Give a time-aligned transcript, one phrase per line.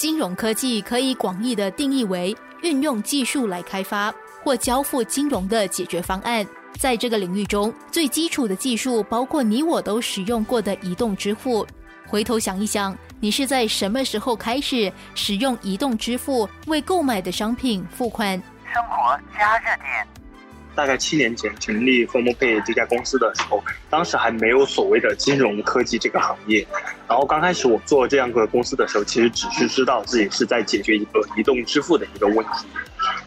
[0.00, 4.10] 金融科技可以广义的定义为运用技术来开发
[4.42, 6.42] 或交付金融的解决方案。
[6.78, 11.66] 在这个领域中，最基础的技术包括你我都使用过的移动支付。
[12.06, 18.42] 回头想一想，你是在什么时候开始使用移动支付为购买的商品付款？
[18.72, 20.06] 生活加热点。
[20.80, 26.66] 大概七年前成立 FormoPay 这家公司的时候，当时还没有所谓的金融科技这个行业。
[27.06, 32.66] 然后刚开始我做这样个公司的时候，其实只是知道自己是在解决一个移动支付的一个问题。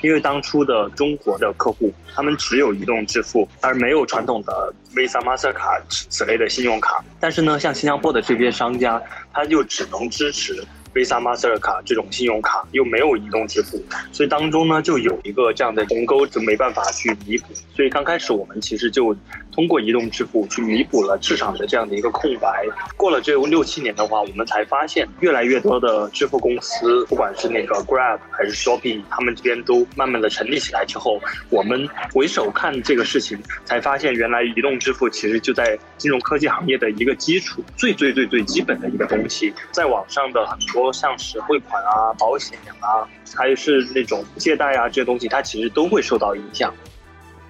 [0.00, 7.04] 因为当初的中国的客户，他们只有移动支付，而没有传统的 Visa、Mastercard 此类的信用卡。
[7.18, 10.64] 但是呢，像新加坡的这边商家，他就只能支持。
[10.94, 17.46] Visa、Mastercard 这种信用卡又没有移动支付，所以当中呢就有一个这样的鸿沟，就没办法去弥补。
[17.74, 19.14] 所以刚开始我们其实就
[19.60, 22.66] 通过移动支付去弥补了市场的这样的一个空白。
[22.96, 40.80] 过了这六七年的话，我们才发现越来越多的支付公司，不管是那个 Grab 还是 Shopping，他们这边都慢慢的成立起来之后，我们回首看这个事情，才发现原来移动支付其实就在金融科技行业的一个基础，最最最最基本的一个东西，在网上的很多。
[40.80, 43.04] 多像是汇款啊、保险啊，
[43.36, 46.72] 还是那种借贷啊这些东西，它其实都会受到影响。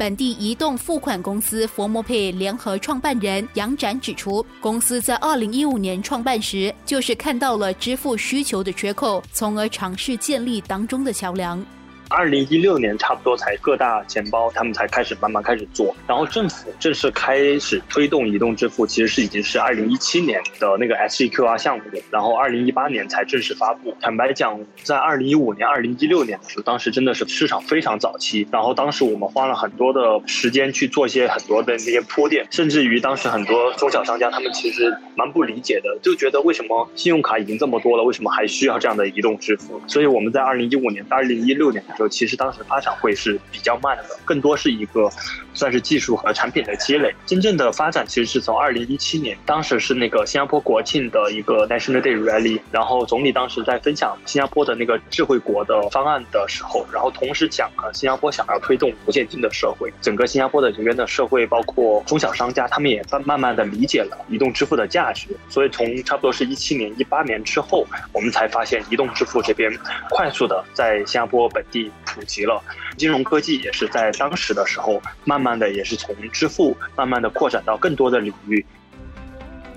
[0.00, 11.62] 本地移动付款公司 FormoPay 联合创办人杨展指出，公司在二零一五年创办时，就是看到了支付需求的缺口，从而尝试建立当中的桥梁。
[12.10, 23.96] 二零一六年差不多才各大钱包他们才开始慢慢开始做，然后政府正式开始推动移动支付，其实是已经是二零一七年的那个 SEQR 项目，然后二零一八年才正式发布。
[24.00, 39.80] 坦白讲，在二零一五年、二零一六年的时候，当时真的是市场非常早期，然后当时我们花了很多的时间去做一些很多的那些铺垫，甚至于当时很多中小商家他们其实蛮不理解的，就觉得为什么信用卡已经这么多了，为什么还需要这样的移动支付？
[39.86, 41.84] 所以我们在二零一五年、二零一六年。
[42.08, 45.10] 其实当时发展会是比较慢的，更多是一个
[45.54, 47.14] 算是技术和产品的积累。
[47.26, 65.28] 真正的发展其实是从二零一七年，当时是那个新加坡国庆的一个 National Day Rally，然后总理当时在分享新加坡的那个智慧国的方案的时候，然后同时讲了新加坡想要推动无现金的社会，整个新加坡的这边的社会，包括中小商家，他们也慢慢慢的理解了移动支付的价值。
[65.48, 69.70] 所以从差不多是一七年、一八年之后，我们才发现移动支付这边
[70.10, 71.89] 快速的在新加坡本地。
[72.04, 72.62] 普及了，
[72.96, 78.64] 金融科技也是在当时的时候，慢慢的也是从支付慢慢的扩展到更多的领域。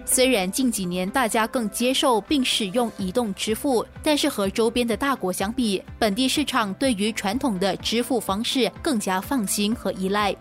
[0.06, 10.36] 虽然近几年大家更接受并使用移动支付，但是和周边的大国相比，本地市场对于传统的支付方式更加放心和依赖。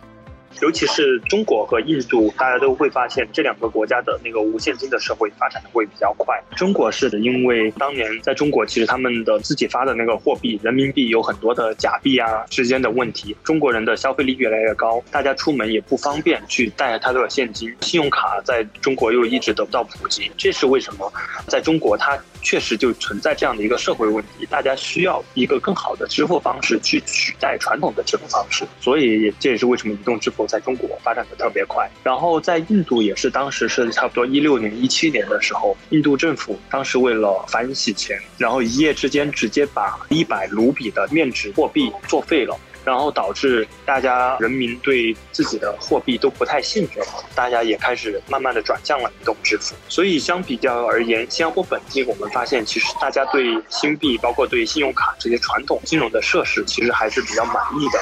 [0.60, 6.40] 尤其是中国和印度，大家都会发现这两个国家的那个无现金的社会发展的会比较快。
[6.56, 21.12] 中国是因为当年在中国，其实他们的自己发的那个货币人民币有很多的假币啊之间的问题，中国人的消费力越来越高，大家出门也不方便去带太多的现金，信用卡在中国又一直得不到普及，这是为什么？
[21.48, 22.18] 在中国它。
[22.42, 31.88] 确实就存在这样的一个社会问题，大家需要一个更好的支付方式去取代传统的支付方式，所以这也是为什么移动支付在中国发展的特别快。
[32.02, 42.58] 然后在印度也是当时是差不多一六年、一七年的时候，印度政府当时为了反洗钱，然后一夜之间直接把一百卢比的面值货币作废了。
[42.84, 47.04] 然后导致大家人民对自己的货币都不太信任，
[47.34, 49.74] 大家也开始慢慢的转向了移动支付。
[49.88, 57.98] 所以相比较而言，新加坡本地我们发现，其实大家对新币，包括对信用卡这些传统金融的设施，其实还是比较满意的。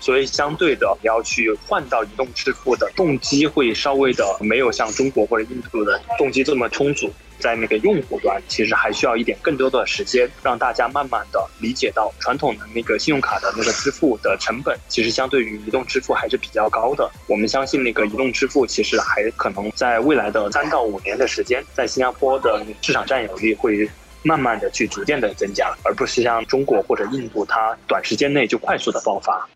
[0.00, 7.12] 所以相对的，你要去换到移动支付的动机会稍微的没有像中国或者印度的动机这么充足。
[7.44, 17.06] 在那个用户端，其实还需要一点更多的时间，让大家慢慢的理解到传统的那个信用卡的那个支付的成本，其实相对于移动支付还是比较高的。
[17.28, 23.86] 我们相信那个移动支付其实还可能在未来的三到五年的时间，在新加坡的市场占有率会
[24.22, 29.46] 慢慢的去逐渐的增加，而不是像中国或者印度，它短时间内就快速的爆发。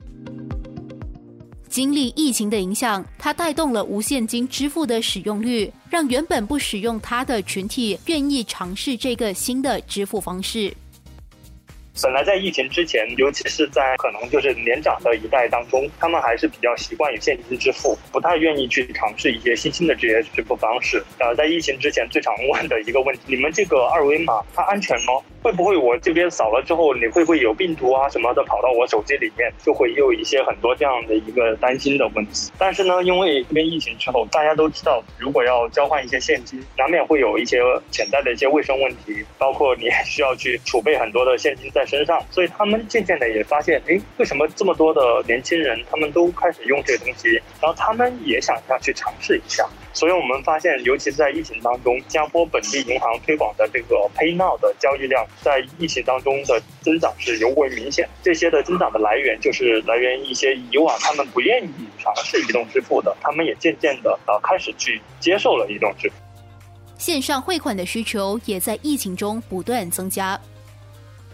[1.68, 10.74] 经历疫情的影响，它带动了无现金支付的使用率，让原本不使用它的群体愿意尝试这个新的支付方式。
[12.00, 21.04] 本来在疫情之前，尤其是在可能就是年长的一代当中，他们还是比较习惯于现金支付，不太愿意去尝试一些新兴的这些支付方式。
[21.18, 25.14] 呃，在疫情之前最常问的一个问题：你们这个二维码它安全吗？
[25.42, 32.50] 会不会我这边扫了之后，你会不会有病毒啊什么的跑到我手机里面，就会有一些很多这样的一个担心的问题。
[32.58, 42.20] 但是呢，因为这边疫情之后，大家都知道，如果要交换一些现金，难免会有一些潜在的一些卫生问题，包括你需要去储备很多的现金在身上。
[42.30, 47.30] 所以他们渐渐的也发现，哎，为什么这么多的年轻人他们都开始用这个东西，
[47.60, 49.64] 然后他们也想要去尝试一下。
[49.98, 58.08] 所以我们发现，尤其是在疫情当中，新加坡本地银行推广的这个 Pay Now 的交易量，在疫情当中的增长是尤为明显。
[58.22, 66.14] 这些的增长的来源，就是来源于一些以往他们不愿意尝试移动支付的，他们也渐渐的呃开始去接受了移动支付。
[66.96, 70.40] 线上汇款的需求也在疫情中不断增加。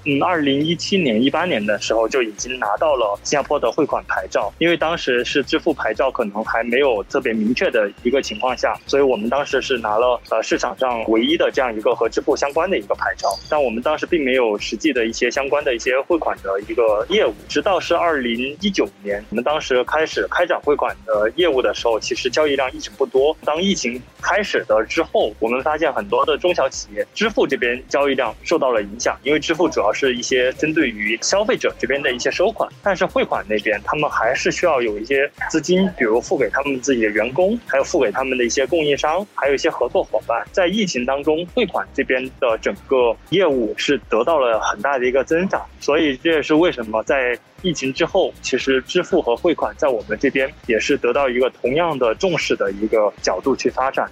[0.06, 17.34] 嗯，二零一七年、一八年的时候就已经拿到了新加坡的汇款牌照，因为当时是支付牌照可能还没有特别明确的一个情况下，所以我们当时是拿了呃市场上唯一的这样一个和支付相关的一个牌照，但我们当时并没有实际的一些相关的一些汇款的一个业务。
[17.48, 23.34] 直到是二零一九年，我们当时开始开展汇款的业务的时候，其实交易量一直不多。
[23.44, 40.44] 当疫情开始的之后，我们发现很多的中小企业支付这边交易量受到了影响，因为支付主要是一些针对于消费者这边的一些收款，但是汇款那边他们还是需要有一些资金，比如付给他们自己的员工，还有付给他们的一些供应商，还有一些合作伙伴。
[40.50, 54.10] 在疫情当中，汇款这边的整个业务是得到了很大的一个增长，所以这也是为什么在疫情之后，其实支付和汇款在我们这边也是得到一个同样的重视的一个角度去发展。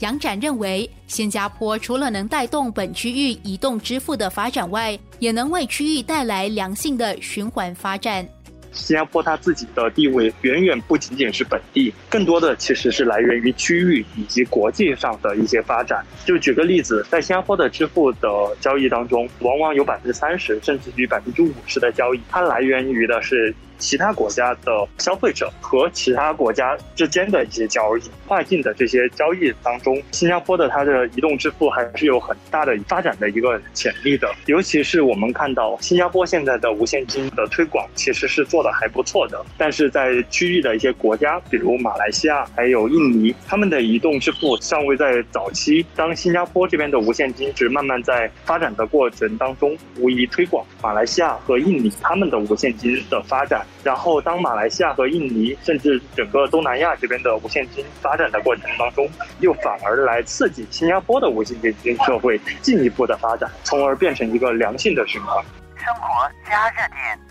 [0.00, 8.26] 杨展认为，新加坡除了能带动本区域移动支付的发展外，也能为区域带来良性的循环发展。
[8.72, 16.02] 新加坡它自己的地位远远不仅仅是本地，更多的其实是来源于区域以及国际上的一些发展。
[16.24, 23.54] 就举个例子，在新加坡的支付的交易当中，往往有百分之三十甚至于百分之五十的交易，它来源于的是。
[23.80, 34.32] 其他国家的消费者和其他国家之间的一些交易，跨境的这些交易当中，新加坡的它的移动支付还是有很大的发展的一个潜力的。
[34.46, 45.84] 尤其是我们看到新加坡现在的无现金的推广其实是做的还不错的，但是在区域的一些国家，比如马来西亚还有印尼，他们的移动支付尚未在早期。
[45.96, 53.66] 当新加坡这边的无现金是慢慢在发展的过程当中，无疑推广马来西亚和印尼他们的无现金的发展。
[53.82, 59.08] 然后，当马来西亚和印尼，甚至整个东南亚这边的无现金发展的过程当中，
[59.40, 65.42] 又反而来刺激新加坡的无现金社会进一步的发展，从而变成一个良性的循环。
[65.76, 67.29] 生活加热点。